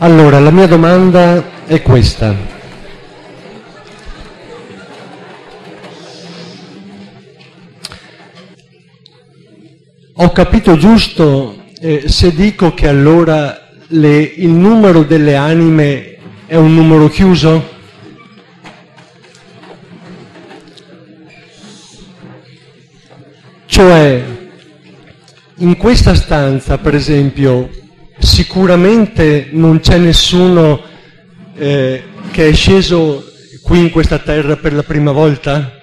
Allora, 0.00 0.38
la 0.38 0.52
mia 0.52 0.68
domanda 0.68 1.64
è 1.66 1.82
questa. 1.82 2.32
Ho 10.14 10.30
capito 10.30 10.76
giusto 10.76 11.64
eh, 11.80 12.04
se 12.06 12.32
dico 12.32 12.74
che 12.74 12.86
allora 12.86 13.70
le, 13.88 14.20
il 14.20 14.50
numero 14.50 15.02
delle 15.02 15.34
anime 15.34 16.16
è 16.46 16.54
un 16.54 16.76
numero 16.76 17.08
chiuso? 17.08 17.68
Cioè, 23.66 24.24
in 25.56 25.76
questa 25.76 26.14
stanza, 26.14 26.78
per 26.78 26.94
esempio, 26.94 27.68
sicuramente 28.18 29.48
non 29.52 29.80
c'è 29.80 29.98
nessuno 29.98 30.82
eh, 31.54 32.02
che 32.30 32.48
è 32.48 32.54
sceso 32.54 33.24
qui 33.62 33.80
in 33.80 33.90
questa 33.90 34.18
terra 34.18 34.56
per 34.56 34.72
la 34.72 34.82
prima 34.82 35.12
volta? 35.12 35.82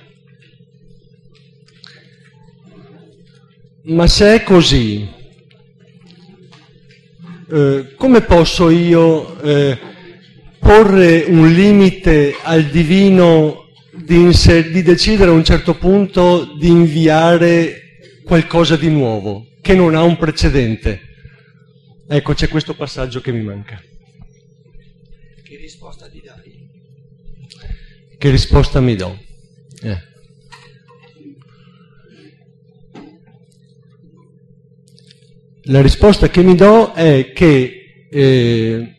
Ma 3.84 4.08
se 4.08 4.36
è 4.36 4.44
così, 4.44 5.08
eh, 7.52 7.94
come 7.96 8.22
posso 8.22 8.70
io 8.72 9.40
eh, 9.42 9.78
porre 10.60 11.26
un 11.28 11.54
limite 11.54 12.36
al 12.42 12.64
divino 12.64 13.68
di, 13.92 14.16
inser- 14.16 14.72
di 14.72 14.82
decidere 14.82 15.30
a 15.30 15.34
un 15.34 15.44
certo 15.44 15.76
punto 15.76 16.56
di 16.58 16.68
inviare 16.68 17.82
qualcosa 18.24 18.76
di 18.76 18.90
nuovo, 18.90 19.46
che 19.62 19.76
non 19.76 19.94
ha 19.94 20.02
un 20.02 20.18
precedente? 20.18 21.05
Ecco, 22.08 22.34
c'è 22.34 22.48
questo 22.48 22.76
passaggio 22.76 23.20
che 23.20 23.32
mi 23.32 23.42
manca. 23.42 23.82
Che 25.44 25.56
risposta 25.58 26.08
ti 26.08 26.22
dai? 26.24 26.70
Che 28.18 28.30
risposta 28.30 28.80
mi 28.80 28.96
do? 28.96 29.18
Eh. 29.82 30.14
La 35.64 35.82
risposta 35.82 36.30
che 36.30 36.44
mi 36.44 36.56
do 36.56 36.94
è 36.94 37.32
che... 37.34 38.08
Eh, 38.12 38.96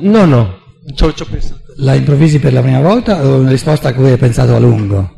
no, 0.00 0.24
no, 0.24 0.60
ci 0.94 1.02
ho, 1.02 1.12
pensato. 1.28 1.60
La 1.76 1.94
improvvisi 1.94 2.38
per 2.38 2.52
la 2.52 2.62
prima 2.62 2.80
volta 2.80 3.26
o 3.26 3.40
una 3.40 3.50
risposta 3.50 3.88
a 3.88 3.94
cui 3.94 4.10
hai 4.10 4.16
pensato 4.18 4.54
a 4.54 4.58
lungo? 4.60 5.16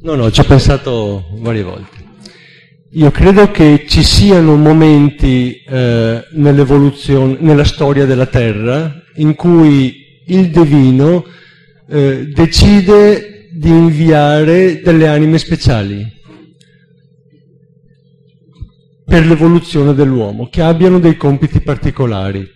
No, 0.00 0.14
no, 0.16 0.30
ci 0.32 0.40
ho 0.40 0.44
pensato 0.44 1.28
varie 1.38 1.62
volte. 1.62 1.97
Io 2.92 3.10
credo 3.10 3.50
che 3.50 3.84
ci 3.86 4.02
siano 4.02 4.56
momenti 4.56 5.62
eh, 5.62 6.24
nella 6.30 7.64
storia 7.64 8.06
della 8.06 8.24
Terra, 8.24 9.02
in 9.16 9.34
cui 9.34 10.22
il 10.24 10.48
divino 10.48 11.22
eh, 11.86 12.28
decide 12.32 13.50
di 13.52 13.68
inviare 13.68 14.80
delle 14.80 15.06
anime 15.06 15.36
speciali 15.36 16.10
per 19.04 19.26
l'evoluzione 19.26 19.92
dell'uomo, 19.92 20.48
che 20.48 20.62
abbiano 20.62 20.98
dei 20.98 21.18
compiti 21.18 21.60
particolari. 21.60 22.48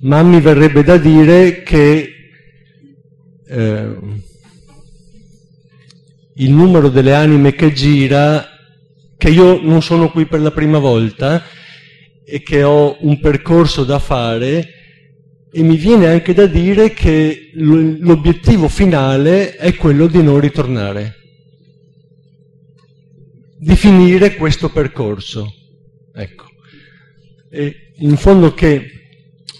Ma 0.00 0.22
mi 0.22 0.40
verrebbe 0.40 0.82
da 0.82 0.96
dire 0.96 1.62
che 1.62 2.10
eh, 3.46 3.96
il 6.36 6.50
numero 6.50 6.88
delle 6.88 7.12
anime 7.12 7.52
che 7.52 7.70
gira, 7.74 8.49
che 9.20 9.28
io 9.28 9.60
non 9.60 9.82
sono 9.82 10.10
qui 10.10 10.24
per 10.24 10.40
la 10.40 10.50
prima 10.50 10.78
volta 10.78 11.44
e 12.24 12.42
che 12.42 12.62
ho 12.62 12.96
un 13.00 13.20
percorso 13.20 13.84
da 13.84 13.98
fare, 13.98 14.66
e 15.52 15.62
mi 15.62 15.76
viene 15.76 16.06
anche 16.06 16.32
da 16.32 16.46
dire 16.46 16.94
che 16.94 17.50
l'obiettivo 17.52 18.66
finale 18.68 19.56
è 19.56 19.74
quello 19.74 20.06
di 20.06 20.22
non 20.22 20.40
ritornare 20.40 21.16
di 23.58 23.76
finire 23.76 24.36
questo 24.36 24.70
percorso. 24.70 25.52
Ecco. 26.14 26.46
E 27.50 27.92
in 27.96 28.16
fondo 28.16 28.54
che, 28.54 28.90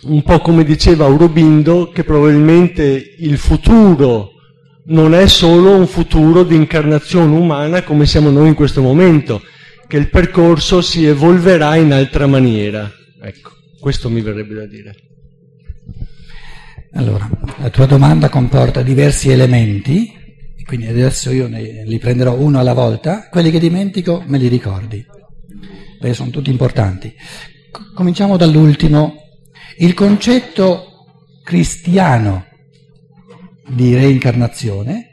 un 0.04 0.22
po' 0.22 0.38
come 0.38 0.64
diceva 0.64 1.04
Aurobindo, 1.04 1.90
che 1.90 2.02
probabilmente 2.02 3.14
il 3.18 3.36
futuro 3.36 4.39
non 4.90 5.14
è 5.14 5.26
solo 5.26 5.74
un 5.76 5.86
futuro 5.86 6.44
di 6.44 6.54
incarnazione 6.54 7.34
umana 7.34 7.82
come 7.82 8.06
siamo 8.06 8.30
noi 8.30 8.48
in 8.48 8.54
questo 8.54 8.80
momento, 8.82 9.42
che 9.88 9.96
il 9.96 10.08
percorso 10.08 10.80
si 10.80 11.04
evolverà 11.04 11.74
in 11.76 11.92
altra 11.92 12.26
maniera. 12.26 12.90
Ecco, 13.20 13.50
questo 13.80 14.08
mi 14.08 14.20
verrebbe 14.20 14.54
da 14.54 14.66
dire. 14.66 14.94
Allora, 16.92 17.28
la 17.58 17.70
tua 17.70 17.86
domanda 17.86 18.28
comporta 18.28 18.82
diversi 18.82 19.30
elementi 19.30 20.18
quindi 20.70 20.86
adesso 20.86 21.32
io 21.32 21.48
ne, 21.48 21.82
li 21.84 21.98
prenderò 21.98 22.32
uno 22.34 22.60
alla 22.60 22.74
volta, 22.74 23.26
quelli 23.28 23.50
che 23.50 23.58
dimentico 23.58 24.22
me 24.28 24.38
li 24.38 24.46
ricordi, 24.46 25.04
perché 25.98 26.14
sono 26.14 26.30
tutti 26.30 26.48
importanti. 26.48 27.12
Cominciamo 27.92 28.36
dall'ultimo. 28.36 29.16
Il 29.78 29.94
concetto 29.94 31.06
cristiano 31.42 32.46
di 33.74 33.94
reincarnazione, 33.94 35.06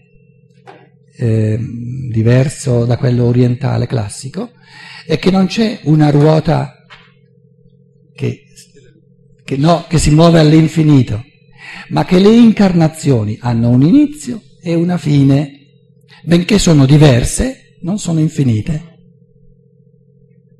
eh, 1.15 1.59
diverso 2.11 2.85
da 2.85 2.97
quello 2.97 3.25
orientale 3.25 3.87
classico, 3.87 4.51
è 5.05 5.17
che 5.19 5.31
non 5.31 5.47
c'è 5.47 5.79
una 5.83 6.09
ruota 6.09 6.85
che, 8.13 8.43
che, 9.43 9.57
no, 9.57 9.85
che 9.87 9.97
si 9.97 10.11
muove 10.11 10.39
all'infinito, 10.39 11.23
ma 11.89 12.05
che 12.05 12.19
le 12.19 12.33
incarnazioni 12.33 13.37
hanno 13.39 13.69
un 13.69 13.83
inizio 13.83 14.41
e 14.61 14.73
una 14.75 14.97
fine, 14.97 15.51
benché 16.23 16.59
sono 16.59 16.85
diverse, 16.85 17.77
non 17.81 17.99
sono 17.99 18.19
infinite. 18.19 18.95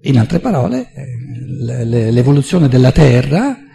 In 0.02 0.20
altre 0.20 0.40
parole, 0.40 0.92
eh, 0.94 1.86
l'evoluzione 2.12 2.68
della 2.70 2.92
Terra 2.92 3.67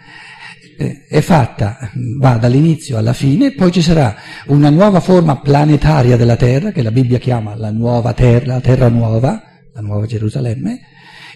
è 1.07 1.21
fatta, 1.21 1.91
va 2.17 2.37
dall'inizio 2.37 2.97
alla 2.97 3.13
fine, 3.13 3.51
poi 3.51 3.71
ci 3.71 3.81
sarà 3.81 4.15
una 4.47 4.69
nuova 4.69 4.99
forma 4.99 5.39
planetaria 5.39 6.17
della 6.17 6.35
Terra, 6.35 6.71
che 6.71 6.81
la 6.81 6.91
Bibbia 6.91 7.17
chiama 7.17 7.55
la 7.55 7.71
nuova 7.71 8.13
Terra, 8.13 8.53
la 8.53 8.61
Terra 8.61 8.87
nuova, 8.89 9.41
la 9.73 9.81
nuova 9.81 10.05
Gerusalemme, 10.05 10.79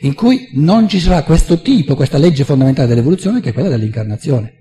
in 0.02 0.14
cui 0.14 0.50
non 0.54 0.88
ci 0.88 1.00
sarà 1.00 1.24
questo 1.24 1.62
tipo, 1.62 1.96
questa 1.96 2.18
legge 2.18 2.44
fondamentale 2.44 2.88
dell'evoluzione, 2.88 3.42
che 3.42 3.50
è 3.50 3.54
quella 3.54 3.70
dell'incarnazione 3.70 4.54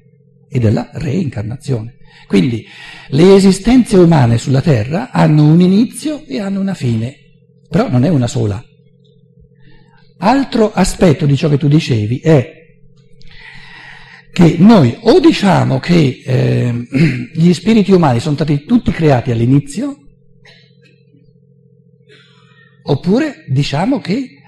e 0.49 0.59
della 0.59 0.91
reincarnazione. 0.93 1.97
Quindi 2.27 2.67
le 3.09 3.35
esistenze 3.35 3.97
umane 3.97 4.39
sulla 4.39 4.63
Terra 4.63 5.11
hanno 5.11 5.45
un 5.45 5.61
inizio 5.61 6.25
e 6.27 6.41
hanno 6.41 6.61
una 6.61 6.75
fine, 6.75 7.15
però 7.69 7.89
non 7.89 8.05
è 8.05 8.09
una 8.09 8.27
sola. 8.27 8.63
Altro 10.19 10.73
aspetto 10.73 11.27
di 11.27 11.37
ciò 11.37 11.49
che 11.49 11.59
tu 11.59 11.69
dicevi 11.69 12.19
è 12.21 12.57
che 14.37 14.57
noi 14.59 14.95
o 15.01 15.19
diciamo 15.19 15.79
che 15.79 16.21
eh, 16.23 16.87
gli 17.33 17.55
spiriti 17.55 17.91
umani 17.91 18.21
sono 18.21 18.35
stati 18.35 18.67
tutti 18.67 18.91
creati 18.91 19.31
all'inizio, 19.31 19.97
oppure 22.83 23.47
diciamo 23.49 23.99
che 23.99 24.43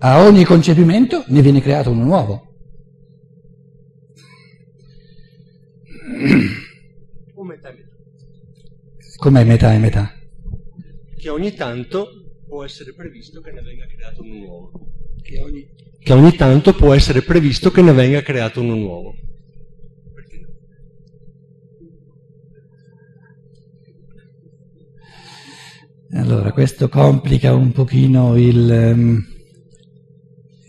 a 0.00 0.22
ogni 0.22 0.44
concepimento 0.44 1.24
ne 1.28 1.40
viene 1.40 1.62
creato 1.62 1.92
uno 1.92 2.04
nuovo. 2.04 2.54
Com'è 9.16 9.44
metà 9.44 9.72
e 9.72 9.78
metà? 9.78 10.12
Che 11.16 11.28
ogni 11.30 11.54
tanto 11.54 12.42
può 12.46 12.64
essere 12.64 12.92
previsto 12.92 13.40
che 13.40 13.50
ne 13.50 13.62
venga 13.62 13.86
creato 13.86 14.20
uno 14.20 14.34
nuovo. 14.34 14.72
Che 15.22 15.40
ogni, 15.40 15.66
che 16.06 16.12
ogni 16.12 16.36
tanto 16.36 16.72
può 16.72 16.94
essere 16.94 17.20
previsto 17.22 17.72
che 17.72 17.82
ne 17.82 17.92
venga 17.92 18.22
creato 18.22 18.60
uno 18.60 18.76
nuovo. 18.76 19.16
Allora, 26.12 26.52
questo 26.52 26.88
complica 26.88 27.52
un 27.54 27.72
pochino 27.72 28.36
il, 28.36 28.92
um, 28.94 29.26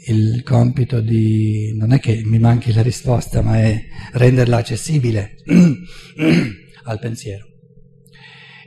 il, 0.07 0.41
compito 0.41 1.01
di... 1.01 1.71
non 1.77 1.91
è 1.91 1.99
che 1.99 2.23
mi 2.25 2.39
manchi 2.39 2.73
la 2.73 2.81
risposta, 2.81 3.43
ma 3.43 3.59
è 3.59 3.79
renderla 4.13 4.57
accessibile 4.57 5.35
al 6.85 6.97
pensiero. 6.97 7.45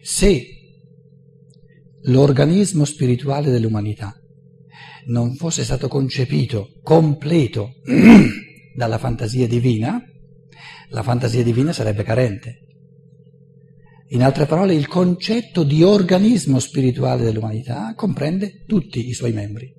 Se 0.03 0.47
l'organismo 2.03 2.85
spirituale 2.85 3.51
dell'umanità 3.51 4.20
non 5.11 5.35
fosse 5.35 5.65
stato 5.65 5.89
concepito 5.89 6.79
completo 6.83 7.75
dalla 8.75 8.99
fantasia 8.99 9.47
divina, 9.47 10.01
la 10.91 11.03
fantasia 11.03 11.43
divina 11.43 11.73
sarebbe 11.73 12.03
carente. 12.03 12.67
In 14.13 14.23
altre 14.23 14.47
parole, 14.47 14.75
il 14.75 14.89
concetto 14.89 15.63
di 15.63 15.85
organismo 15.85 16.59
spirituale 16.59 17.23
dell'umanità 17.23 17.95
comprende 17.95 18.65
tutti 18.67 19.09
i 19.09 19.13
suoi 19.13 19.33
membri. 19.33 19.79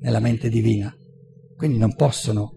nella 0.00 0.18
mente 0.18 0.48
divina, 0.48 0.92
quindi 1.56 1.78
non 1.78 1.94
possono 1.94 2.56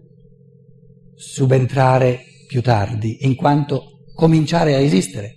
subentrare 1.14 2.24
più 2.48 2.60
tardi, 2.60 3.18
in 3.20 3.36
quanto 3.36 4.02
cominciare 4.14 4.74
a 4.74 4.80
esistere. 4.80 5.36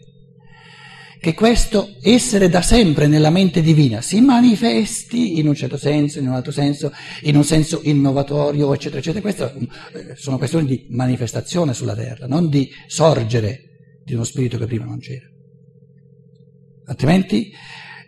Che 1.21 1.33
questo 1.33 1.97
essere 2.01 2.47
da 2.47 2.61
sempre 2.61 3.07
nella 3.07 3.29
mente 3.29 3.61
divina 3.61 3.99
si 3.99 4.21
manifesti 4.21 5.37
in 5.37 5.49
un 5.49 5.53
certo 5.53 5.75
senso, 5.75 6.19
in 6.19 6.27
un 6.27 6.33
altro 6.33 6.53
senso, 6.53 6.93
in 7.23 7.35
un 7.35 7.43
senso 7.43 7.81
innovatorio, 7.83 8.73
eccetera, 8.73 8.99
eccetera. 8.99 9.21
Queste 9.21 9.53
eh, 9.93 10.15
sono 10.15 10.37
questioni 10.37 10.65
di 10.65 10.87
manifestazione 10.91 11.73
sulla 11.73 11.93
terra, 11.93 12.25
non 12.25 12.47
di 12.47 12.69
sorgere 12.87 13.99
di 14.05 14.13
uno 14.13 14.23
spirito 14.23 14.57
che 14.57 14.65
prima 14.65 14.85
non 14.85 14.99
c'era. 14.99 15.27
Altrimenti, 16.85 17.51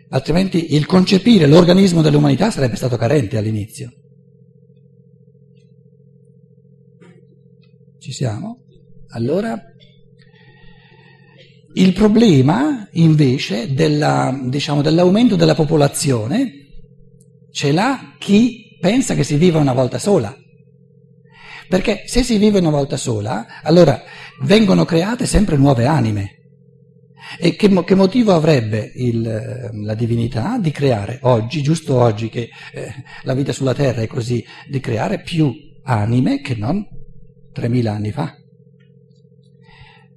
altrimenti 0.08 0.74
il 0.74 0.86
concepire 0.86 1.46
l'organismo 1.46 2.00
dell'umanità 2.00 2.50
sarebbe 2.50 2.76
stato 2.76 2.96
carente 2.96 3.36
all'inizio. 3.36 3.92
Ci 7.98 8.10
siamo? 8.10 8.64
Allora, 9.08 9.71
il 11.74 11.92
problema 11.92 12.88
invece 12.92 13.72
della, 13.72 14.38
diciamo, 14.44 14.82
dell'aumento 14.82 15.36
della 15.36 15.54
popolazione 15.54 16.52
ce 17.50 17.72
l'ha 17.72 18.16
chi 18.18 18.76
pensa 18.80 19.14
che 19.14 19.24
si 19.24 19.36
viva 19.36 19.58
una 19.58 19.72
volta 19.72 19.98
sola. 19.98 20.36
Perché 21.68 22.02
se 22.06 22.22
si 22.22 22.36
vive 22.36 22.58
una 22.58 22.70
volta 22.70 22.96
sola, 22.96 23.62
allora 23.62 24.02
vengono 24.42 24.84
create 24.84 25.24
sempre 25.24 25.56
nuove 25.56 25.86
anime. 25.86 26.40
E 27.38 27.56
che, 27.56 27.84
che 27.84 27.94
motivo 27.94 28.34
avrebbe 28.34 28.92
il, 28.96 29.70
la 29.72 29.94
divinità 29.94 30.58
di 30.58 30.70
creare 30.70 31.18
oggi, 31.22 31.62
giusto 31.62 31.96
oggi 31.96 32.28
che 32.28 32.50
eh, 32.72 32.92
la 33.22 33.32
vita 33.32 33.52
sulla 33.52 33.72
terra 33.72 34.02
è 34.02 34.06
così, 34.06 34.44
di 34.68 34.80
creare 34.80 35.22
più 35.22 35.54
anime 35.84 36.40
che 36.40 36.54
non 36.54 36.86
3.000 37.54 37.86
anni 37.86 38.10
fa. 38.10 38.41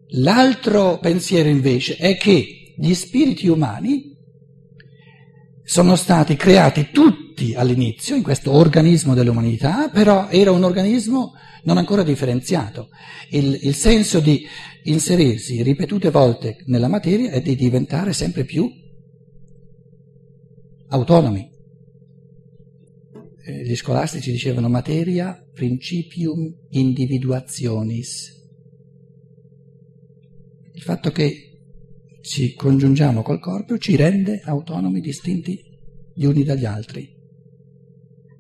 L'altro 0.10 1.00
pensiero 1.00 1.50
invece 1.50 1.96
è 1.96 2.16
che 2.18 2.74
gli 2.78 2.94
spiriti 2.94 3.48
umani 3.48 4.14
sono 5.64 5.96
stati 5.96 6.36
creati 6.36 6.90
tutti 6.92 7.56
all'inizio 7.56 8.16
in 8.16 8.22
questo 8.22 8.52
organismo 8.52 9.16
dell'umanità, 9.16 9.90
però 9.90 10.30
era 10.30 10.52
un 10.52 10.64
organismo 10.64 11.34
non 11.64 11.78
ancora 11.78 12.04
differenziato. 12.04 12.90
Il, 13.32 13.60
il 13.64 13.74
senso 13.74 14.20
di 14.20 14.46
inserirsi 14.84 15.64
ripetute 15.64 16.12
volte 16.12 16.58
nella 16.68 16.88
materia 16.88 17.32
è 17.32 17.42
di 17.42 17.56
diventare 17.56 18.14
sempre 18.14 18.46
più 18.46 18.72
autonomi. 20.90 21.50
Eh, 23.44 23.64
gli 23.64 23.76
scolastici 23.76 24.32
dicevano 24.32 24.70
materia 24.70 25.36
principium 25.54 26.54
individuationis. 26.70 28.34
Il 30.76 30.82
fatto 30.82 31.10
che 31.12 31.46
ci 32.22 32.54
congiungiamo 32.54 33.22
col 33.22 33.40
corpo 33.40 33.78
ci 33.78 33.96
rende 33.96 34.42
autonomi, 34.44 35.00
distinti 35.00 35.60
gli 36.14 36.26
uni 36.26 36.44
dagli 36.44 36.66
altri. 36.66 37.14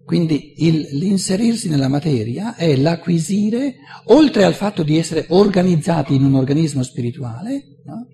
Quindi 0.03 0.53
il, 0.57 0.87
l'inserirsi 0.91 1.69
nella 1.69 1.87
materia 1.87 2.55
è 2.55 2.75
l'acquisire, 2.75 3.75
oltre 4.05 4.43
al 4.43 4.53
fatto 4.53 4.83
di 4.83 4.97
essere 4.97 5.25
organizzati 5.29 6.13
in 6.13 6.23
un 6.23 6.35
organismo 6.35 6.83
spirituale, 6.83 7.79
no? 7.85 8.05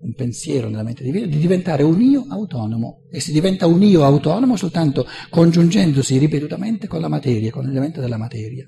un 0.00 0.14
pensiero 0.14 0.68
nella 0.68 0.82
mente 0.82 1.02
divina, 1.02 1.26
di 1.26 1.38
diventare 1.38 1.82
un 1.82 2.00
io 2.00 2.24
autonomo. 2.28 3.02
E 3.10 3.20
si 3.20 3.32
diventa 3.32 3.66
un 3.66 3.82
io 3.82 4.04
autonomo 4.04 4.56
soltanto 4.56 5.06
congiungendosi 5.28 6.18
ripetutamente 6.18 6.86
con 6.86 7.00
la 7.00 7.08
materia, 7.08 7.50
con 7.50 7.64
l'elemento 7.64 8.00
della 8.00 8.16
materia. 8.16 8.66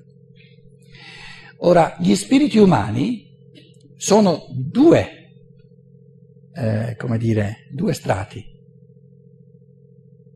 Ora, 1.59 1.95
gli 1.99 2.13
spiriti 2.15 2.57
umani 2.57 3.26
sono 3.97 4.45
due, 4.51 5.33
eh, 6.53 6.95
come 6.97 7.17
dire, 7.17 7.67
due 7.71 7.93
strati. 7.93 8.45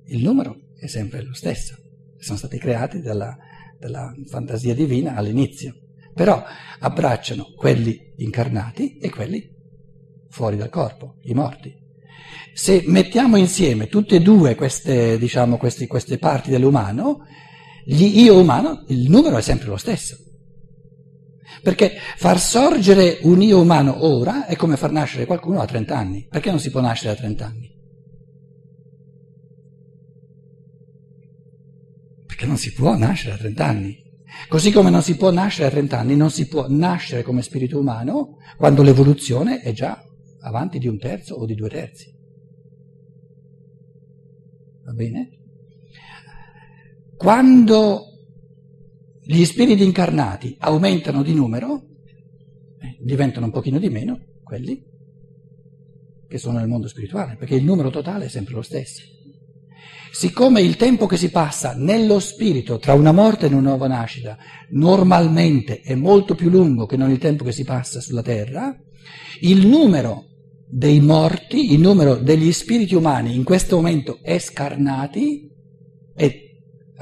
Il 0.08 0.24
numero 0.24 0.72
è 0.78 0.88
sempre 0.88 1.22
lo 1.22 1.34
stesso, 1.34 1.76
sono 2.18 2.38
stati 2.38 2.58
creati 2.58 3.00
dalla, 3.00 3.38
dalla 3.80 4.14
fantasia 4.28 4.74
divina 4.74 5.14
all'inizio, 5.16 5.76
però 6.14 6.44
abbracciano 6.80 7.54
quelli 7.56 8.14
incarnati 8.18 8.98
e 8.98 9.10
quelli 9.10 9.50
fuori 10.30 10.58
dal 10.58 10.70
corpo, 10.70 11.18
i 11.22 11.34
morti. 11.34 11.78
Se 12.54 12.84
mettiamo 12.88 13.38
insieme 13.38 13.88
tutte 13.88 14.18
e 14.18 14.22
due 14.22 14.56
queste, 14.56 15.18
diciamo, 15.18 15.58
queste, 15.58 15.88
queste 15.88 16.18
parti 16.18 16.50
dell'umano, 16.50 17.20
gli 17.86 18.20
io 18.20 18.40
umano, 18.40 18.84
il 18.88 19.10
numero 19.10 19.38
è 19.38 19.42
sempre 19.42 19.68
lo 19.68 19.78
stesso. 19.78 20.18
Perché 21.62 21.98
far 22.16 22.40
sorgere 22.40 23.20
un 23.24 23.42
io 23.42 23.60
umano 23.60 24.06
ora 24.06 24.46
è 24.46 24.56
come 24.56 24.78
far 24.78 24.92
nascere 24.92 25.26
qualcuno 25.26 25.60
a 25.62 25.66
30 25.66 25.98
anni. 25.98 26.28
Perché 26.30 26.50
non 26.50 26.60
si 26.60 26.72
può 26.72 26.82
nascere 26.82 27.12
a 27.12 27.16
30 27.16 27.46
anni? 27.46 27.70
Perché 32.26 32.46
non 32.46 32.58
si 32.58 32.74
può 32.74 32.96
nascere 32.98 33.36
a 33.36 33.38
30 33.38 33.66
anni. 33.66 34.10
Così 34.48 34.72
come 34.72 34.90
non 34.90 35.02
si 35.04 35.16
può 35.18 35.32
nascere 35.32 35.68
a 35.68 35.72
30 35.72 36.00
anni, 36.00 36.16
non 36.16 36.32
si 36.32 36.48
può 36.48 36.66
nascere 36.68 37.22
come 37.22 37.42
spirito 37.42 37.78
umano 37.78 38.38
quando 38.58 38.82
l'evoluzione 38.82 39.60
è 39.60 39.72
già 39.74 40.02
avanti 40.42 40.80
di 40.80 40.88
un 40.88 40.98
terzo 40.98 41.36
o 41.36 41.46
di 41.46 41.56
due 41.56 41.70
terzi. 41.70 42.14
Va 44.86 44.94
bene? 44.94 45.30
Quando 47.18 48.11
gli 49.32 49.46
spiriti 49.46 49.82
incarnati 49.82 50.58
aumentano 50.60 51.24
di 51.24 51.34
numero, 51.34 51.84
eh, 52.82 52.98
diventano 53.00 53.46
un 53.46 53.52
pochino 53.54 53.80
di 53.80 53.88
meno 53.88 54.20
quelli 54.44 54.84
che 56.28 56.38
sono 56.38 56.60
nel 56.60 56.68
mondo 56.68 56.90
spirituale, 56.90 57.38
perché 57.38 57.56
il 57.56 57.64
numero 57.64 57.90
totale 57.90 58.26
è 58.26 58.28
sempre 58.28 58.56
lo 58.56 58.62
stesso. 58.62 59.02
Siccome 60.12 60.60
il 60.60 60.76
tempo 60.76 61.06
che 61.06 61.16
si 61.16 61.30
passa 61.30 61.74
nello 61.78 62.20
spirito 62.20 62.78
tra 62.78 62.94
una 62.94 63.14
morte 63.14 63.46
e 63.46 63.50
una 63.50 63.62
nuova 63.62 63.88
nascita 63.88 64.38
normalmente 64.72 65.80
è 65.80 65.96
molto 65.96 66.36
più 66.36 66.50
lungo 66.50 66.86
che 66.86 66.98
non 66.98 67.10
il 67.10 67.18
tempo 67.18 67.46
che 67.46 67.54
si 67.54 67.64
passa 67.64 68.02
sulla 68.02 68.22
terra, 68.22 68.76
il 69.40 69.66
numero 69.66 70.26
dei 70.68 71.00
morti, 71.00 71.72
il 71.72 71.80
numero 71.80 72.16
degli 72.16 72.52
spiriti 72.52 72.96
umani 72.96 73.34
in 73.34 73.46
questo 73.46 73.78
momento 73.78 74.20
escarnati 74.22 75.51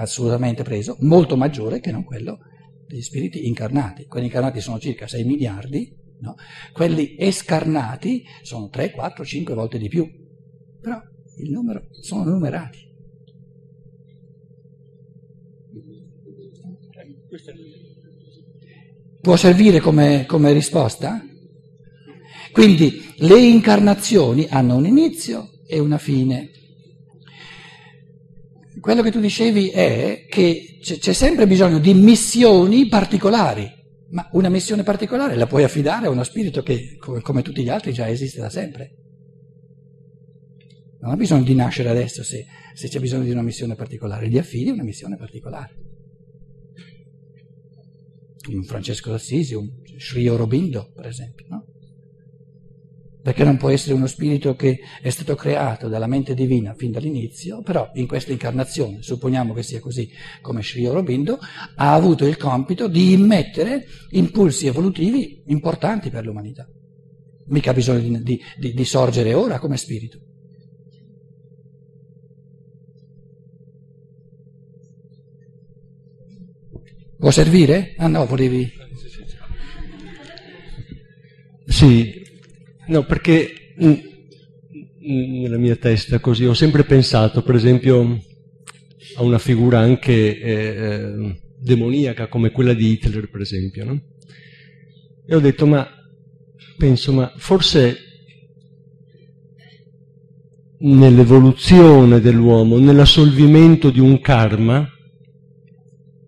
assolutamente 0.02 0.64
preso 0.64 0.98
molto 1.02 1.36
maggiore 1.36 1.80
che 1.80 1.92
non 1.92 2.04
quello 2.04 2.40
degli 2.88 3.02
spiriti 3.02 3.48
incarnati. 3.48 4.06
Quelli 4.06 4.26
incarnati 4.26 4.60
sono 4.62 4.80
circa 4.80 5.08
6 5.08 5.24
miliardi, 5.24 5.96
no? 6.22 6.36
quelli 6.74 7.16
escarnati 7.18 8.24
sono 8.42 8.70
3, 8.70 8.92
4, 8.92 9.24
5 9.24 9.54
volte 9.54 9.78
di 9.78 9.88
più, 9.88 10.10
però 10.82 11.00
il 11.38 11.52
numero 11.52 11.88
sono 12.02 12.24
numerati. 12.24 12.88
Può 19.22 19.36
servire 19.36 19.80
come, 19.80 20.26
come 20.26 20.54
risposta? 20.54 21.24
Quindi 22.52 23.14
le 23.18 23.40
incarnazioni 23.40 24.48
hanno 24.50 24.76
un 24.76 24.86
inizio 24.86 25.50
e 25.68 25.78
una 25.78 25.98
fine. 25.98 26.52
Quello 28.80 29.02
che 29.02 29.12
tu 29.12 29.20
dicevi 29.20 29.70
è 29.70 30.26
che 30.30 30.78
c'è 30.82 31.14
sempre 31.14 31.48
bisogno 31.48 31.80
di 31.80 31.94
missioni 31.94 32.88
particolari, 32.88 33.70
ma 34.12 34.30
una 34.34 34.50
missione 34.50 34.84
particolare 34.84 35.36
la 35.36 35.48
puoi 35.48 35.64
affidare 35.64 36.08
a 36.08 36.10
uno 36.10 36.24
spirito 36.24 36.64
che, 36.64 36.98
come 36.98 37.42
tutti 37.42 37.62
gli 37.62 37.70
altri, 37.70 37.94
già 37.94 38.08
esiste 38.08 38.40
da 38.40 38.50
sempre. 38.50 38.96
Non 41.02 41.12
ha 41.12 41.16
bisogno 41.16 41.44
di 41.44 41.56
nascere 41.56 41.90
adesso 41.90 42.24
se, 42.24 42.46
se 42.74 42.88
c'è 42.88 43.00
bisogno 43.00 43.24
di 43.24 43.32
una 43.32 43.42
missione 43.42 43.76
particolare, 43.76 44.30
gli 44.30 44.38
affidi 44.38 44.70
una 44.70 44.84
missione 44.84 45.18
particolare. 45.18 45.76
Un 48.52 48.64
Francesco 48.64 49.12
d'Assisi, 49.12 49.54
un 49.54 49.70
Sri 49.98 50.28
Aurobindo, 50.28 50.92
per 50.96 51.08
esempio, 51.08 51.46
no? 51.50 51.66
Perché 53.22 53.44
non 53.44 53.58
può 53.58 53.70
essere 53.70 53.94
uno 53.94 54.08
spirito 54.08 54.56
che 54.56 54.80
è 55.02 55.10
stato 55.10 55.36
creato 55.36 55.90
dalla 55.90 56.08
mente 56.08 56.34
divina 56.34 56.74
fin 56.74 56.92
dall'inizio, 56.92 57.62
però 57.62 57.90
in 57.96 58.08
questa 58.08 58.32
incarnazione, 58.32 59.02
supponiamo 59.02 59.54
che 59.54 59.64
sia 59.64 59.80
così 59.80 60.10
come 60.42 60.64
Sri 60.64 60.86
Aurobindo, 60.86 61.38
ha 61.76 61.94
avuto 61.94 62.26
il 62.26 62.38
compito 62.38 62.88
di 62.88 63.12
immettere 63.12 63.86
impulsi 64.12 64.68
evolutivi 64.68 65.44
importanti 65.48 66.10
per 66.10 66.26
l'umanità. 66.26 66.68
Mica 67.48 67.72
ha 67.72 67.74
bisogno 67.74 68.20
di, 68.20 68.40
di, 68.58 68.74
di, 68.74 68.86
sorgere 68.86 69.34
ora 69.34 69.60
come 69.60 69.76
spirito. 69.76 70.20
Può 77.18 77.32
servire? 77.32 77.96
Ah 77.98 78.08
no, 78.08 78.26
volevi... 78.26 78.72
Sì, 81.66 82.19
No, 82.90 83.04
perché 83.06 83.76
nella 84.98 85.60
mia 85.60 85.76
testa 85.76 86.20
così 86.20 86.46
ho 86.46 86.56
sempre 86.56 86.84
pensato, 86.84 87.44
per 87.44 87.54
esempio, 87.54 88.20
a 89.16 89.22
una 89.22 89.38
figura 89.38 89.78
anche 89.78 90.40
eh, 90.40 90.52
eh, 90.52 91.42
demoniaca 91.60 92.28
come 92.28 92.50
quella 92.50 92.74
di 92.74 92.94
Hitler, 92.94 93.30
per 93.30 93.42
esempio. 93.42 93.86
No? 93.86 94.02
E 95.24 95.36
ho 95.36 95.40
detto, 95.40 95.68
ma 95.68 95.88
penso, 96.78 97.14
ma 97.14 97.32
forse 97.38 97.96
nell'evoluzione 100.80 102.20
dell'uomo, 102.20 102.80
nell'assolvimento 102.80 103.92
di 103.92 104.00
un 104.00 104.20
karma, 104.20 104.90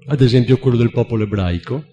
ad 0.06 0.22
esempio 0.22 0.60
quello 0.60 0.78
del 0.78 0.92
popolo 0.92 1.24
ebraico, 1.24 1.84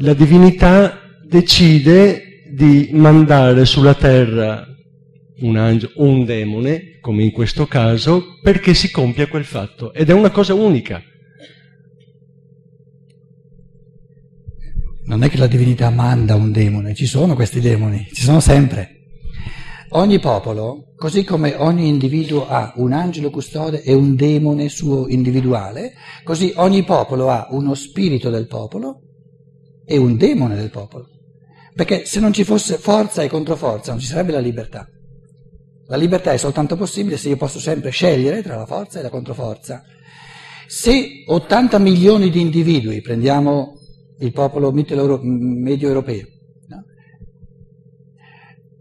la 0.00 0.14
divinità 0.14 1.00
decide 1.22 2.22
di 2.58 2.90
mandare 2.90 3.64
sulla 3.64 3.94
terra 3.94 4.66
un 5.42 5.56
angelo 5.56 5.92
o 5.94 6.04
un 6.06 6.24
demone, 6.24 6.98
come 7.00 7.22
in 7.22 7.30
questo 7.30 7.66
caso, 7.66 8.40
perché 8.42 8.74
si 8.74 8.90
compia 8.90 9.28
quel 9.28 9.44
fatto. 9.44 9.92
Ed 9.92 10.10
è 10.10 10.12
una 10.12 10.32
cosa 10.32 10.54
unica. 10.54 11.00
Non 15.04 15.22
è 15.22 15.30
che 15.30 15.38
la 15.38 15.46
divinità 15.46 15.88
manda 15.90 16.34
un 16.34 16.50
demone, 16.50 16.96
ci 16.96 17.06
sono 17.06 17.36
questi 17.36 17.60
demoni, 17.60 18.08
ci 18.12 18.22
sono 18.22 18.40
sempre. 18.40 18.96
Ogni 19.90 20.18
popolo, 20.18 20.92
così 20.96 21.22
come 21.22 21.54
ogni 21.54 21.86
individuo 21.86 22.48
ha 22.48 22.72
un 22.74 22.92
angelo 22.92 23.30
custode 23.30 23.82
e 23.82 23.94
un 23.94 24.16
demone 24.16 24.68
suo 24.68 25.06
individuale, 25.06 25.92
così 26.24 26.52
ogni 26.56 26.82
popolo 26.82 27.30
ha 27.30 27.46
uno 27.52 27.74
spirito 27.74 28.30
del 28.30 28.48
popolo 28.48 29.00
e 29.86 29.96
un 29.96 30.16
demone 30.16 30.56
del 30.56 30.70
popolo. 30.70 31.17
Perché 31.78 32.06
se 32.06 32.18
non 32.18 32.32
ci 32.32 32.42
fosse 32.42 32.76
forza 32.76 33.22
e 33.22 33.28
controforza 33.28 33.92
non 33.92 34.00
ci 34.00 34.08
sarebbe 34.08 34.32
la 34.32 34.40
libertà. 34.40 34.84
La 35.86 35.96
libertà 35.96 36.32
è 36.32 36.36
soltanto 36.36 36.74
possibile 36.74 37.16
se 37.16 37.28
io 37.28 37.36
posso 37.36 37.60
sempre 37.60 37.90
scegliere 37.90 38.42
tra 38.42 38.56
la 38.56 38.66
forza 38.66 38.98
e 38.98 39.02
la 39.02 39.10
controforza. 39.10 39.84
Se 40.66 41.22
80 41.24 41.78
milioni 41.78 42.30
di 42.30 42.40
individui, 42.40 43.00
prendiamo 43.00 43.74
il 44.18 44.32
popolo 44.32 44.72
medio 44.72 45.86
europeo, 45.86 46.26
no? 46.66 46.84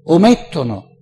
omettono 0.05 0.95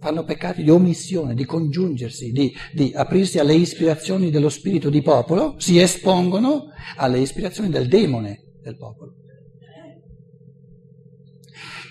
fanno 0.00 0.24
peccati 0.24 0.62
di 0.62 0.70
omissione, 0.70 1.34
di 1.34 1.44
congiungersi, 1.44 2.30
di, 2.32 2.54
di, 2.72 2.90
aprirsi 2.94 3.38
alle 3.38 3.54
ispirazioni 3.54 4.30
dello 4.30 4.48
spirito 4.48 4.88
di 4.88 5.02
popolo, 5.02 5.56
si 5.58 5.78
espongono 5.78 6.68
alle 6.96 7.18
ispirazioni 7.18 7.68
del 7.68 7.86
demone 7.86 8.54
del 8.62 8.78
popolo. 8.78 9.16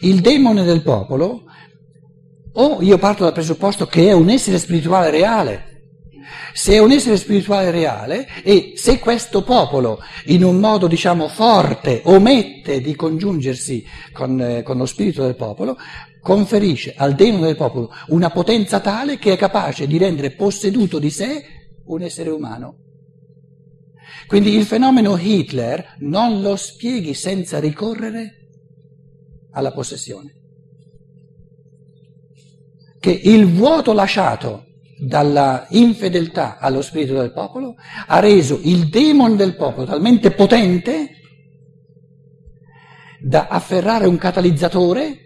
Il 0.03 0.19
demone 0.19 0.63
del 0.63 0.81
popolo, 0.81 1.43
o 2.55 2.81
io 2.81 2.97
parto 2.97 3.23
dal 3.23 3.31
presupposto 3.31 3.85
che 3.85 4.09
è 4.09 4.11
un 4.11 4.29
essere 4.29 4.59
spirituale 4.59 5.09
reale, 5.09 5.71
se 6.51 6.73
è 6.73 6.79
un 6.79 6.91
essere 6.91 7.15
spirituale 7.15 7.71
reale 7.71 8.27
e 8.43 8.73
se 8.75 8.99
questo 8.99 9.43
popolo 9.43 9.99
in 10.25 10.43
un 10.43 10.57
modo 10.57 10.87
diciamo 10.87 11.29
forte 11.29 12.01
omette 12.03 12.81
di 12.81 12.95
congiungersi 12.95 13.85
con, 14.11 14.41
eh, 14.41 14.61
con 14.61 14.77
lo 14.77 14.85
spirito 14.85 15.23
del 15.23 15.37
popolo, 15.37 15.77
conferisce 16.21 16.93
al 16.97 17.15
demone 17.15 17.45
del 17.45 17.55
popolo 17.55 17.89
una 18.07 18.29
potenza 18.29 18.81
tale 18.81 19.17
che 19.17 19.31
è 19.31 19.37
capace 19.37 19.87
di 19.87 19.97
rendere 19.97 20.31
posseduto 20.31 20.99
di 20.99 21.09
sé 21.09 21.43
un 21.85 22.01
essere 22.01 22.29
umano. 22.29 22.75
Quindi 24.27 24.53
il 24.53 24.65
fenomeno 24.65 25.17
Hitler 25.17 25.95
non 25.99 26.41
lo 26.41 26.57
spieghi 26.57 27.13
senza 27.13 27.59
ricorrere 27.59 28.42
alla 29.53 29.71
possessione. 29.71 30.35
Che 32.99 33.11
il 33.11 33.47
vuoto 33.47 33.93
lasciato 33.93 34.65
dalla 34.97 35.65
infedeltà 35.69 36.57
allo 36.57 36.81
spirito 36.81 37.13
del 37.15 37.33
popolo 37.33 37.75
ha 38.07 38.19
reso 38.19 38.59
il 38.63 38.87
demone 38.89 39.35
del 39.35 39.55
popolo 39.55 39.85
talmente 39.85 40.31
potente 40.31 41.09
da 43.19 43.47
afferrare 43.47 44.05
un 44.05 44.17
catalizzatore 44.17 45.19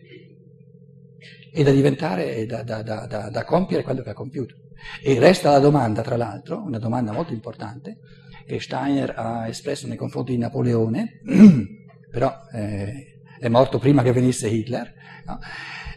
e 1.51 1.63
da 1.63 1.71
diventare, 1.71 2.45
da, 2.45 2.61
da, 2.61 2.83
da, 2.83 3.29
da, 3.31 3.43
compiere 3.43 3.81
quello 3.81 4.03
che 4.03 4.11
ha 4.11 4.13
compiuto. 4.13 4.53
E 5.01 5.17
resta 5.17 5.49
la 5.49 5.59
domanda, 5.59 6.03
tra 6.03 6.15
l'altro, 6.15 6.61
una 6.61 6.77
domanda 6.77 7.11
molto 7.11 7.33
importante, 7.33 7.97
che 8.45 8.59
Steiner 8.59 9.13
ha 9.17 9.47
espresso 9.47 9.87
nei 9.87 9.97
confronti 9.97 10.33
di 10.33 10.37
Napoleone, 10.37 11.21
però 12.11 12.31
eh, 12.53 13.16
è 13.39 13.47
morto 13.47 13.79
prima 13.79 14.03
che 14.03 14.11
venisse 14.11 14.47
Hitler. 14.47 14.93
No? 15.25 15.39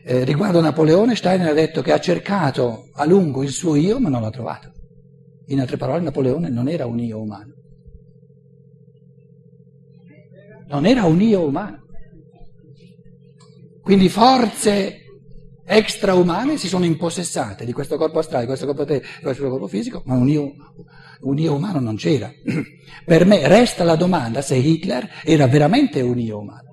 Eh, 0.03 0.25
riguardo 0.25 0.61
Napoleone, 0.61 1.15
Steiner 1.15 1.49
ha 1.49 1.53
detto 1.55 1.83
che 1.83 1.93
ha 1.93 2.01
cercato 2.01 2.89
a 2.95 3.05
lungo 3.05 3.43
il 3.43 3.51
suo 3.51 3.77
io, 3.77 4.01
ma 4.01 4.09
non 4.09 4.23
l'ha 4.23 4.31
trovato. 4.31 4.73
In 5.47 5.61
altre 5.61 5.77
parole, 5.77 6.01
Napoleone 6.01 6.49
non 6.49 6.69
era 6.69 6.87
un 6.87 6.99
io 6.99 7.21
umano. 7.21 7.55
Non 10.69 10.87
era 10.87 11.05
un 11.05 11.21
io 11.21 11.45
umano. 11.45 11.79
Quindi 13.83 14.09
forze 14.09 15.01
extraumane 15.65 16.57
si 16.57 16.67
sono 16.67 16.85
impossessate 16.85 17.65
di 17.65 17.73
questo 17.73 17.97
corpo 17.97 18.19
astrale, 18.19 18.43
di 18.43 18.49
questo 18.49 18.67
corpo, 18.67 18.85
te, 18.85 19.01
di 19.01 19.23
questo 19.23 19.49
corpo 19.49 19.69
fisico, 19.69 20.03
ma 20.07 20.15
un 20.15 20.29
io, 20.29 20.53
un 21.21 21.39
io 21.39 21.55
umano 21.55 21.81
non 21.81 21.97
c'era. 21.97 22.31
Per 23.05 23.27
me 23.27 23.47
resta 23.47 23.85
la 23.85 23.97
domanda 23.97 24.43
se 24.43 24.57
Hitler 24.57 25.09
era 25.25 25.47
veramente 25.47 26.01
un 26.01 26.19
io 26.19 26.39
umano. 26.39 26.70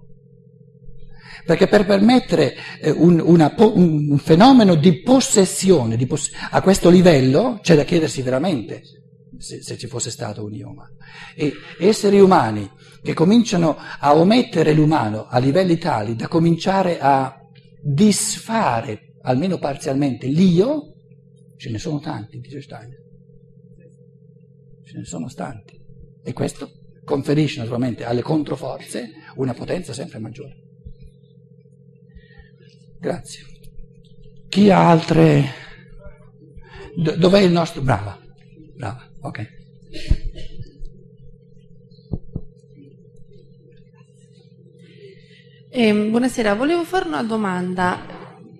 Perché 1.47 1.67
per 1.67 1.85
permettere 1.85 2.55
eh, 2.81 2.91
un, 2.91 3.21
una, 3.23 3.55
un, 3.57 4.17
fenomeno 4.17 4.75
di 4.75 5.01
possessione 5.01 5.95
di 5.95 6.05
poss- 6.05 6.29
a 6.51 6.61
questo 6.61 6.89
livello 6.89 7.59
c'è 7.61 7.73
da 7.73 7.85
chiedersi 7.85 8.21
veramente 8.21 8.81
se, 9.37 9.61
se, 9.61 9.77
ci 9.77 9.87
fosse 9.87 10.11
stato 10.11 10.43
un 10.43 10.53
io 10.53 10.67
umano. 10.67 10.97
E 11.37 11.53
esseri 11.79 12.19
umani 12.19 12.69
che 13.01 13.13
cominciano 13.13 13.77
a 13.77 14.17
omettere 14.17 14.73
l'umano 14.73 15.27
a 15.27 15.39
livelli 15.39 15.77
tali 15.77 16.17
da 16.17 16.27
cominciare 16.27 16.99
a 16.99 17.33
disfare, 17.81 19.13
almeno 19.21 19.57
parzialmente, 19.57 20.27
l'io, 20.27 20.95
ce 21.55 21.69
ne 21.69 21.77
sono 21.77 21.99
tanti, 21.99 22.39
dice 22.39 22.61
Steiner. 22.61 23.05
Ce 24.83 24.97
ne 24.97 25.05
sono 25.05 25.31
tanti. 25.33 25.79
E 26.21 26.33
questo 26.33 26.69
conferisce 27.05 27.59
naturalmente 27.59 28.03
alle 28.03 28.21
controforze 28.21 29.11
una 29.35 29.53
potenza 29.53 29.93
sempre 29.93 30.19
maggiore. 30.19 30.65
Grazie. 32.99 33.45
Chi 34.49 34.69
ha 34.69 34.89
altre... 34.89 35.65
Dov'è 36.95 37.39
il 37.39 37.51
nostro... 37.51 37.81
Brava, 37.81 38.19
brava, 38.75 39.07
ok. 39.21 39.55
Eh, 45.69 45.93
buonasera, 45.93 46.55
volevo 46.55 46.83
fare 46.83 47.07
una 47.07 47.21
domanda 47.21 48.03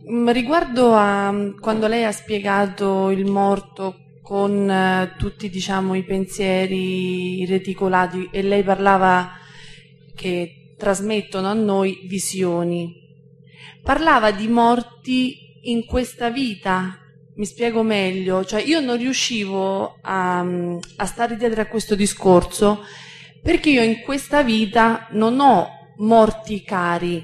mm, 0.08 0.30
riguardo 0.30 0.94
a 0.94 1.32
mm, 1.32 1.58
quando 1.58 1.88
lei 1.88 2.04
ha 2.04 2.12
spiegato 2.12 3.10
il 3.10 3.26
morto 3.26 4.20
con 4.22 4.70
eh, 4.70 5.16
tutti 5.18 5.50
diciamo, 5.50 5.96
i 5.96 6.04
pensieri 6.04 7.44
reticolati 7.48 8.30
e 8.32 8.44
lei 8.44 8.62
parlava 8.62 9.32
che 10.14 10.76
trasmettono 10.78 11.48
a 11.48 11.54
noi 11.54 12.02
visioni. 12.08 13.07
Parlava 13.84 14.32
di 14.32 14.48
morti 14.48 15.60
in 15.64 15.86
questa 15.86 16.30
vita, 16.30 16.98
mi 17.36 17.46
spiego 17.46 17.84
meglio, 17.84 18.44
cioè 18.46 18.62
io 18.62 18.80
non 18.80 18.98
riuscivo 18.98 20.00
a, 20.02 20.40
a 20.40 21.06
stare 21.06 21.38
dietro 21.38 21.62
a 21.62 21.66
questo 21.66 21.96
discorso 21.96 22.84
perché 23.42 23.70
io 23.70 23.84
in 23.84 24.02
questa 24.02 24.44
vita 24.44 25.08
non 25.12 25.40
ho 25.40 25.94
morti 25.98 26.64
cari. 26.64 27.24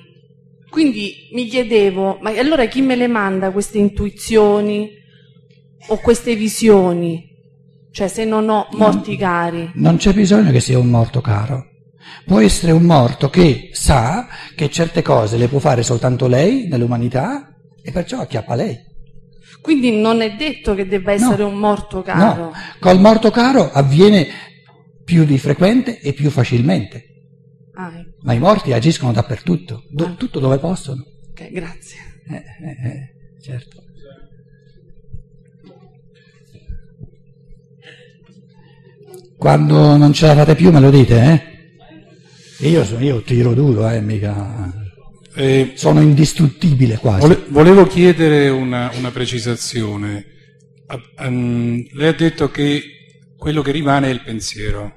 Quindi 0.70 1.30
mi 1.34 1.46
chiedevo, 1.48 2.20
ma 2.22 2.32
allora 2.32 2.66
chi 2.66 2.82
me 2.82 2.96
le 2.96 3.08
manda 3.08 3.52
queste 3.52 3.78
intuizioni 3.78 4.90
o 5.88 5.98
queste 5.98 6.36
visioni? 6.36 7.30
Cioè 7.92 8.08
se 8.08 8.26
non 8.26 8.50
ho 8.50 8.68
morti 8.72 9.16
cari. 9.18 9.72
Non 9.76 9.98
c'è 9.98 10.14
bisogno 10.14 10.52
che 10.52 10.60
sia 10.60 10.80
un 10.80 10.88
morto 10.88 11.22
caro. 11.22 11.73
Può 12.26 12.40
essere 12.40 12.72
un 12.72 12.84
morto 12.84 13.30
che 13.30 13.70
sa 13.74 14.28
che 14.56 14.70
certe 14.70 15.02
cose 15.02 15.38
le 15.38 15.48
può 15.48 15.60
fare 15.60 15.84
soltanto 15.84 16.28
lei 16.28 16.68
nell'umanità 16.68 17.54
e 17.82 17.92
perciò 17.92 18.20
acchiappa 18.20 18.56
lei. 18.56 18.92
Quindi 19.62 19.92
non 19.92 20.22
è 20.22 20.36
detto 20.36 20.76
che 20.76 20.88
debba 20.88 21.14
essere 21.14 21.44
no, 21.44 21.50
un 21.50 21.56
morto 21.56 22.02
caro. 22.02 22.44
No, 22.44 22.52
col 22.80 23.00
morto 23.00 23.32
caro 23.32 23.72
avviene 23.72 24.28
più 25.06 25.24
di 25.24 25.38
frequente 25.38 26.00
e 26.00 26.14
più 26.14 26.30
facilmente. 26.30 27.06
Ah, 27.76 27.92
ecco. 27.98 28.18
Ma 28.24 28.34
i 28.34 28.40
morti 28.40 28.74
agiscono 28.74 29.14
dappertutto, 29.14 29.84
do, 29.90 30.06
ah. 30.06 30.16
tutto 30.18 30.40
dove 30.40 30.58
possono. 30.58 31.04
Ok, 31.30 31.50
grazie. 31.52 31.98
Eh, 32.30 32.36
eh, 32.36 32.88
eh, 32.90 33.42
certo. 33.42 33.82
Quando 39.38 39.98
non 39.98 40.14
ce 40.14 40.28
la 40.28 40.36
fate 40.36 40.56
più 40.56 40.72
me 40.72 40.80
lo 40.80 40.90
dite, 40.90 41.24
eh? 41.24 41.53
Io, 42.68 42.84
io 43.00 43.22
tiro 43.24 43.54
duro, 43.54 43.90
eh, 43.90 44.00
mica... 44.00 44.72
Eh, 45.36 45.74
sono 45.76 46.00
indistruttibile 46.00 46.96
quasi. 46.98 47.38
Volevo 47.50 47.86
chiedere 47.88 48.48
una, 48.50 48.90
una 48.96 49.12
precisazione. 49.12 50.26
Um, 51.18 51.86
lei 51.92 52.08
ha 52.08 52.14
detto 52.14 52.50
che 52.52 52.84
quello 53.36 53.62
che 53.62 53.72
rimane 53.72 54.08
è 54.08 54.14
il 54.14 54.22
pensiero 54.22 54.94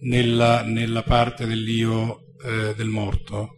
nella, 0.00 0.62
nella 0.62 1.02
parte 1.04 1.46
dell'io 1.46 2.34
eh, 2.42 2.74
del 2.74 2.88
morto. 2.88 3.54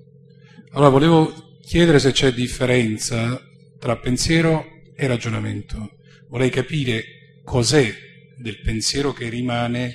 Allora 0.72 0.90
volevo 0.90 1.32
chiedere 1.62 1.98
se 1.98 2.12
c'è 2.12 2.32
differenza 2.32 3.40
tra 3.78 3.96
pensiero 3.96 4.66
e 4.94 5.06
ragionamento. 5.06 5.92
Vorrei 6.28 6.50
capire 6.50 7.40
cos'è 7.44 7.94
del 8.36 8.60
pensiero 8.60 9.14
che 9.14 9.30
rimane 9.30 9.94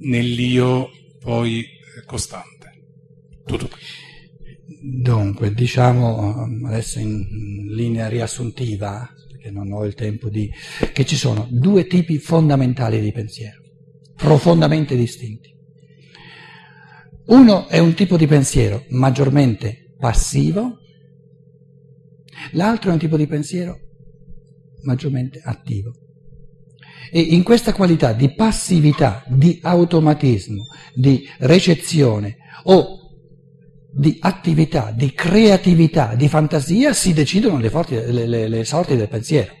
nell'io 0.00 0.88
poi 1.18 1.80
costante. 2.06 2.70
Tutto. 3.44 3.68
Dunque, 4.80 5.52
diciamo 5.52 6.46
adesso 6.66 6.98
in 6.98 7.66
linea 7.74 8.08
riassuntiva, 8.08 9.08
perché 9.28 9.50
non 9.50 9.72
ho 9.72 9.84
il 9.84 9.94
tempo 9.94 10.28
di... 10.28 10.50
che 10.92 11.04
ci 11.04 11.16
sono 11.16 11.46
due 11.50 11.86
tipi 11.86 12.18
fondamentali 12.18 13.00
di 13.00 13.12
pensiero, 13.12 13.60
profondamente 14.16 14.96
distinti. 14.96 15.50
Uno 17.26 17.68
è 17.68 17.78
un 17.78 17.94
tipo 17.94 18.16
di 18.16 18.26
pensiero 18.26 18.84
maggiormente 18.90 19.94
passivo, 19.98 20.78
l'altro 22.52 22.90
è 22.90 22.92
un 22.92 22.98
tipo 22.98 23.16
di 23.16 23.26
pensiero 23.26 23.78
maggiormente 24.82 25.40
attivo. 25.42 25.92
E 27.10 27.20
in 27.20 27.42
questa 27.42 27.72
qualità 27.72 28.12
di 28.12 28.32
passività, 28.34 29.24
di 29.26 29.58
automatismo, 29.62 30.66
di 30.94 31.26
recezione 31.38 32.36
o 32.64 33.00
di 33.94 34.16
attività, 34.20 34.90
di 34.90 35.12
creatività, 35.12 36.14
di 36.14 36.28
fantasia 36.28 36.92
si 36.94 37.12
decidono 37.12 37.58
le, 37.58 37.68
forti, 37.68 37.94
le, 37.94 38.26
le, 38.26 38.48
le 38.48 38.64
sorti 38.64 38.96
del 38.96 39.08
pensiero. 39.08 39.52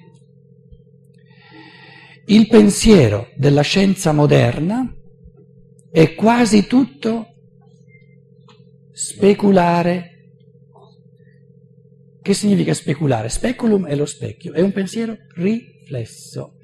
Il 2.26 2.46
pensiero 2.46 3.28
della 3.36 3.62
scienza 3.62 4.12
moderna 4.12 4.90
è 5.90 6.14
quasi 6.14 6.66
tutto 6.66 7.26
speculare. 8.92 10.08
Che 12.22 12.34
significa 12.34 12.72
speculare? 12.72 13.28
Speculum 13.28 13.86
è 13.86 13.96
lo 13.96 14.06
specchio, 14.06 14.52
è 14.52 14.60
un 14.60 14.72
pensiero 14.72 15.16
riflesso, 15.34 16.54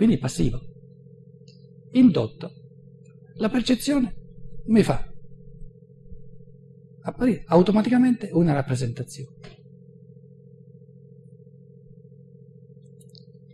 quindi 0.00 0.16
passivo, 0.16 0.58
indotto. 1.90 2.54
La 3.34 3.50
percezione 3.50 4.14
mi 4.68 4.82
fa 4.82 5.06
apparire 7.02 7.44
automaticamente 7.46 8.30
una 8.32 8.54
rappresentazione. 8.54 9.36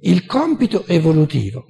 Il 0.03 0.25
compito 0.25 0.87
evolutivo 0.87 1.67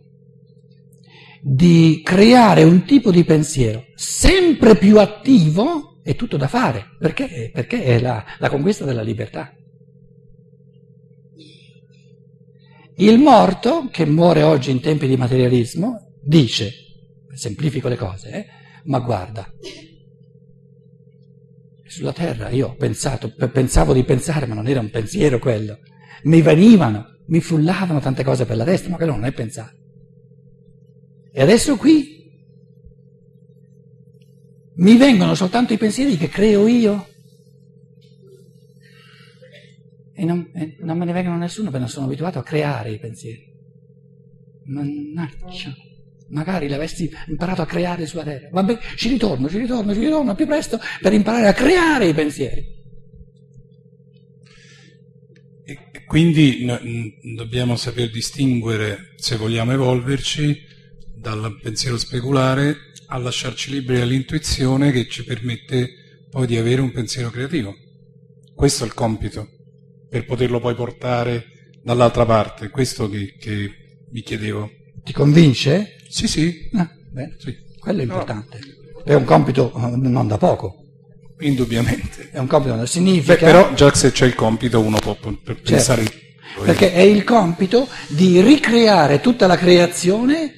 di 1.41 2.03
creare 2.05 2.63
un 2.63 2.85
tipo 2.85 3.11
di 3.11 3.25
pensiero 3.25 3.87
sempre 3.95 4.77
più 4.77 5.01
attivo 5.01 6.01
è 6.03 6.15
tutto 6.17 6.37
da 6.37 6.49
fare, 6.49 6.97
perché, 6.99 7.49
perché 7.51 7.83
è 7.83 7.99
la, 7.99 8.23
la 8.39 8.51
conquista 8.51 8.85
della 8.85 9.01
libertà. 9.01 9.56
Il 12.99 13.19
morto, 13.19 13.89
che 13.91 14.07
muore 14.07 14.43
oggi 14.43 14.71
in 14.71 14.81
tempi 14.81 15.07
di 15.07 15.17
materialismo, 15.17 16.15
dice, 16.23 16.73
semplifico 17.35 17.89
le 17.89 17.97
cose, 17.97 18.31
eh, 18.31 18.47
ma 18.85 19.01
guarda, 19.01 19.47
sulla 21.85 22.13
terra 22.13 22.49
io 22.49 22.69
ho 22.69 22.75
pensato, 22.75 23.35
pensavo 23.53 23.93
di 23.93 24.03
pensare, 24.03 24.47
ma 24.47 24.55
non 24.55 24.67
era 24.67 24.81
un 24.81 24.91
pensiero 24.91 25.39
quello. 25.39 25.79
Mi 26.23 26.41
venivano, 26.41 27.05
mi 27.27 27.41
frullavano 27.41 28.01
tante 28.01 28.25
cose 28.25 28.47
per 28.47 28.57
la 28.57 28.65
testa, 28.65 28.89
ma 28.89 28.97
quello 28.97 29.13
non 29.13 29.25
è 29.25 29.33
pensare. 29.33 29.77
E 31.33 31.43
adesso 31.43 31.77
qui 31.77 32.15
mi 34.77 34.97
vengono 34.97 35.35
soltanto 35.35 35.75
i 35.75 35.79
pensieri 35.79 36.17
che 36.17 36.29
creo 36.29 36.67
io. 36.67 37.09
E 40.19 40.25
non, 40.25 40.51
e 40.55 40.77
non 40.81 40.97
me 40.97 41.05
ne 41.05 41.13
vengono 41.13 41.37
nessuno 41.37 41.67
perché 41.67 41.81
non 41.81 41.89
sono 41.91 42.07
abituato 42.07 42.39
a 42.39 42.43
creare 42.43 42.91
i 42.91 42.99
pensieri. 42.99 43.53
Mannaggia, 44.65 45.75
magari 46.31 46.69
l'avessi 46.69 47.11
imparato 47.29 47.61
a 47.61 47.67
creare 47.67 48.07
sulla 48.07 48.25
terra. 48.25 48.49
Vabbè, 48.51 48.79
ci 48.97 49.11
ritorno, 49.11 49.49
ci 49.49 49.59
ritorno, 49.59 49.93
ci 49.93 50.01
ritorno 50.01 50.35
più 50.35 50.47
presto 50.47 50.81
per 51.03 51.13
imparare 51.13 51.49
a 51.49 51.53
creare 51.53 52.09
i 52.09 52.15
pensieri. 52.15 52.65
E 55.65 56.05
quindi 56.07 56.65
no, 56.65 56.81
dobbiamo 57.35 57.77
saper 57.77 58.11
distinguere, 58.11 59.13
se 59.17 59.37
vogliamo 59.37 59.73
evolverci, 59.73 60.65
dal 61.15 61.59
pensiero 61.61 61.99
speculare 61.99 62.77
a 63.09 63.19
lasciarci 63.19 63.71
liberi 63.71 64.01
all'intuizione 64.01 64.93
che 64.93 65.09
ci 65.09 65.25
permette 65.25 66.25
poi 66.31 66.47
di 66.47 66.57
avere 66.57 66.81
un 66.81 66.93
pensiero 66.93 67.31
creativo. 67.31 67.75
Questo 68.55 68.85
è 68.85 68.87
il 68.87 68.95
compito, 68.95 69.56
per 70.09 70.25
poterlo 70.25 70.61
poi 70.61 70.75
portare 70.75 71.45
dall'altra 71.83 72.25
parte, 72.25 72.71
questo 72.71 73.09
che, 73.09 73.37
che 73.39 73.71
vi 74.11 74.23
chiedevo. 74.23 74.71
Ti 75.05 75.13
convince? 75.13 75.97
Sì, 76.09 76.27
sì. 76.27 76.69
Ah, 76.73 76.91
sì. 77.39 77.57
Quello 77.79 78.01
è 78.01 78.03
importante. 78.03 78.59
No. 78.59 79.03
È 79.05 79.15
un 79.15 79.25
compito 79.25 79.73
eh, 79.75 79.97
non 79.97 80.27
da 80.27 80.37
poco. 80.39 80.83
Indubbiamente. 81.41 82.31
È 82.31 82.39
un 82.39 82.47
compito 82.47 82.75
non 82.75 82.87
significa... 82.87 83.35
Beh, 83.35 83.41
però 83.41 83.75
già 83.75 83.95
se 83.95 84.11
c'è 84.11 84.27
il 84.27 84.35
compito 84.35 84.81
uno 84.81 84.99
può 84.99 85.17
certo. 85.21 85.55
pensare... 85.63 86.05
Perché 86.65 86.93
è 86.93 87.01
il 87.01 87.23
compito 87.23 87.87
di 88.09 88.41
ricreare 88.41 89.21
tutta 89.21 89.47
la 89.47 89.57
creazione 89.57 90.53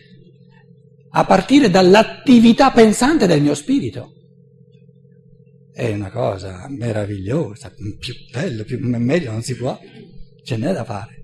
a 1.10 1.24
partire 1.24 1.70
dall'attività 1.70 2.70
pensante 2.70 3.26
del 3.26 3.42
mio 3.42 3.54
spirito. 3.54 4.12
È 5.78 5.92
una 5.92 6.10
cosa 6.10 6.66
meravigliosa, 6.68 7.70
più 7.70 8.12
bello, 8.32 8.64
più 8.64 8.80
meglio 8.80 9.30
non 9.30 9.42
si 9.42 9.54
può, 9.54 9.78
ce 10.42 10.56
n'è 10.56 10.72
da 10.72 10.82
fare. 10.82 11.17